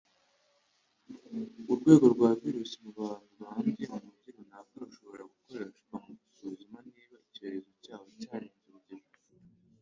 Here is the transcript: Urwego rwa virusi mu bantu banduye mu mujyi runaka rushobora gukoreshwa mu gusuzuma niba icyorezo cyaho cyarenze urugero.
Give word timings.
Urwego 1.71 2.05
rwa 2.13 2.29
virusi 2.41 2.75
mu 2.83 2.91
bantu 2.99 3.29
banduye 3.41 3.85
mu 3.91 3.99
mujyi 4.05 4.29
runaka 4.35 4.73
rushobora 4.87 5.23
gukoreshwa 5.33 5.93
mu 6.05 6.11
gusuzuma 6.21 6.77
niba 6.91 7.15
icyorezo 7.27 7.69
cyaho 7.83 8.05
cyarenze 8.21 8.63
urugero. 8.69 9.05